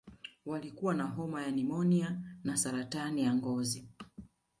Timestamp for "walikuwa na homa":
0.45-1.41